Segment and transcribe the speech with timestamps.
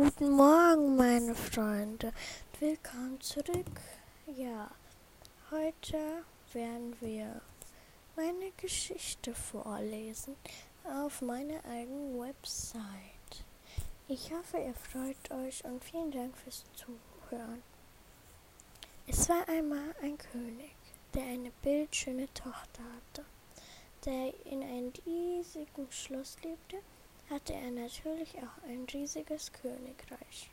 [0.00, 2.12] Guten Morgen, meine Freunde.
[2.60, 3.80] Willkommen zurück.
[4.36, 4.70] Ja,
[5.50, 7.40] heute werden wir
[8.14, 10.36] meine Geschichte vorlesen
[10.84, 13.44] auf meiner eigenen Website.
[14.06, 17.64] Ich hoffe, ihr freut euch und vielen Dank fürs Zuhören.
[19.08, 20.76] Es war einmal ein König,
[21.12, 23.24] der eine bildschöne Tochter hatte,
[24.04, 26.76] der in einem riesigen Schloss lebte
[27.30, 30.50] hatte er natürlich auch ein riesiges Königreich.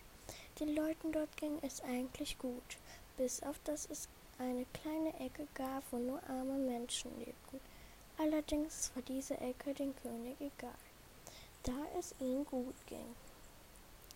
[0.59, 2.77] Den Leuten dort ging es eigentlich gut,
[3.17, 7.59] bis auf dass es eine kleine Ecke gab, wo nur arme Menschen lebten.
[8.17, 10.71] Allerdings war diese Ecke dem König egal,
[11.63, 13.15] da es ihm gut ging.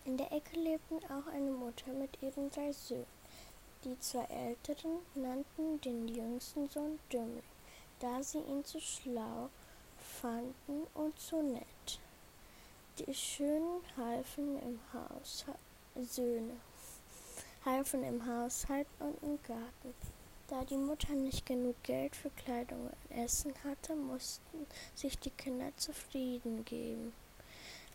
[0.04, 3.06] In der Ecke lebten auch eine Mutter mit ihren drei Söhnen.
[3.84, 7.42] Die zwei Älteren nannten den jüngsten Sohn Dümmling,
[7.98, 9.48] da sie ihn zu schlau
[9.98, 12.00] fanden und zu nett.
[12.98, 15.58] Die Schönen halfen im Haushalt,
[15.96, 16.60] Söhne
[17.64, 19.94] halfen im Haushalt und im Garten.
[20.48, 25.70] Da die Mutter nicht genug Geld für Kleidung und Essen hatte, mussten sich die Kinder
[25.76, 27.12] zufrieden geben.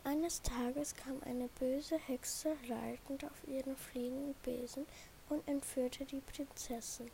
[0.03, 4.85] Eines Tages kam eine böse Hexe reitend auf ihren fliegenden Besen
[5.29, 7.09] und entführte die Prinzessin.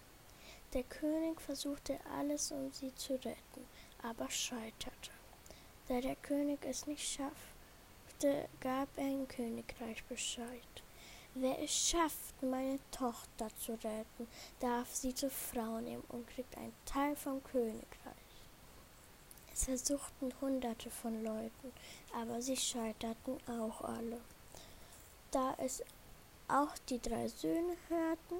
[0.73, 3.65] Der König versuchte alles, um sie zu retten,
[4.03, 5.11] aber scheiterte.
[5.87, 7.50] Da der König es nicht schaffte,
[8.59, 10.83] gab im Königreich Bescheid.
[11.33, 14.27] Wer es schafft, meine Tochter zu retten,
[14.59, 17.81] darf sie zur Frau nehmen und kriegt einen Teil vom Königreich.
[19.53, 21.73] Es versuchten hunderte von Leuten,
[22.13, 24.19] aber sie scheiterten auch alle.
[25.31, 25.83] Da es
[26.47, 28.35] auch die drei Söhne hörten,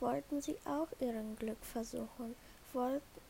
[0.00, 2.34] wollten sie auch ihren Glück versuchen,
[2.72, 3.20] wollten,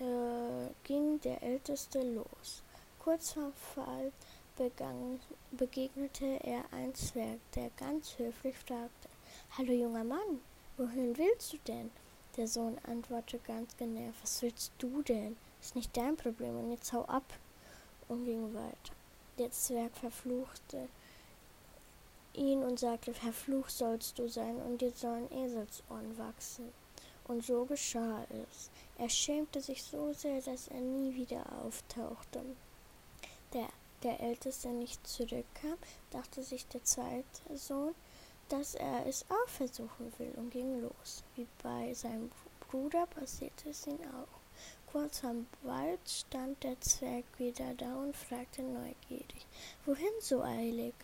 [0.00, 2.62] äh, ging der Älteste los.
[2.98, 4.12] Kurz vor Fall
[4.56, 5.20] begangen,
[5.52, 9.08] begegnete er ein Zwerg, der ganz höflich fragte,
[9.56, 10.40] Hallo junger Mann,
[10.76, 11.90] wohin willst du denn?
[12.36, 15.36] Der Sohn antwortete ganz genervt, was willst du denn?
[15.60, 17.24] Ist nicht dein Problem und jetzt hau ab
[18.08, 18.94] und ging weiter.
[19.38, 20.88] Der Zwerg verfluchte
[22.34, 26.72] ihn und sagte, verflucht sollst du sein und dir sollen Eselsohren wachsen.
[27.24, 28.70] Und so geschah es.
[28.98, 32.42] Er schämte sich so sehr, dass er nie wieder auftauchte.
[33.52, 33.68] Der
[34.02, 35.76] der Älteste nicht zurückkam,
[36.10, 37.94] dachte sich der zweite Sohn,
[38.48, 41.24] dass er es auch versuchen will und ging los.
[41.34, 42.30] Wie bei seinem
[42.60, 44.40] Bruder passierte es ihm auch.
[44.92, 49.46] Kurz am Wald stand der Zwerg wieder da und fragte neugierig,
[49.84, 50.94] wohin so eilig?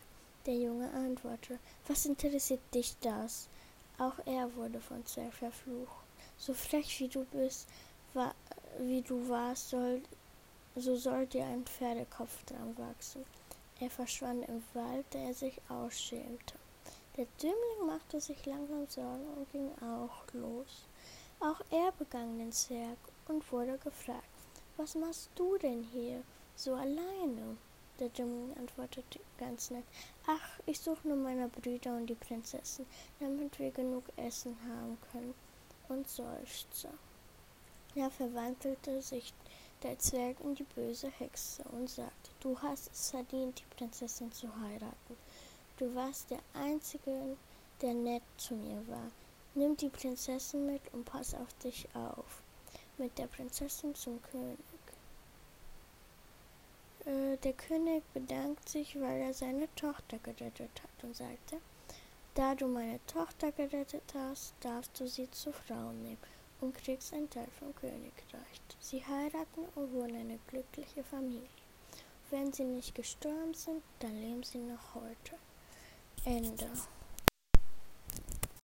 [0.46, 3.48] Der Junge antwortete, was interessiert dich das?
[3.98, 6.06] Auch er wurde von Zwerg verflucht.
[6.38, 7.68] So frech wie du bist,
[8.14, 8.34] war,
[8.80, 10.02] wie du warst, soll
[10.76, 13.24] so soll dir ein Pferdekopf dran wachsen.
[13.80, 16.54] Er verschwand im Wald, der er sich ausschämte.
[17.16, 20.86] Der Dümmling machte sich langsam Sorgen und ging auch los.
[21.40, 22.96] Auch er begann den Zwerg
[23.28, 24.24] und wurde gefragt,
[24.76, 26.22] was machst du denn hier
[26.56, 27.56] so alleine?
[27.98, 29.84] Der Dümmling antwortete ganz nett,
[30.26, 32.86] ach, ich suche nur meine Brüder und die Prinzessin,
[33.20, 35.34] damit wir genug Essen haben können,
[35.88, 36.88] und seufzte.
[37.94, 39.34] Er verwandelte sich
[39.82, 44.48] der Zwerg in die böse Hexe und sagte, du hast es verdient, die Prinzessin zu
[44.60, 45.16] heiraten.
[45.76, 47.36] Du warst der Einzige,
[47.80, 49.10] der nett zu mir war.
[49.54, 52.42] Nimm die Prinzessin mit und pass auf dich auf.
[52.98, 54.58] Mit der Prinzessin zum König.
[57.04, 61.58] Äh, der König bedankt sich, weil er seine Tochter gerettet hat und sagte,
[62.34, 67.28] da du meine Tochter gerettet hast, darfst du sie zur Frau nehmen und kriegst einen
[67.28, 68.60] Teil vom Königreich.
[68.80, 71.48] Sie heiraten und wurden eine glückliche Familie.
[72.30, 75.36] Wenn sie nicht gestorben sind, dann leben sie noch heute.
[76.24, 76.70] Ende.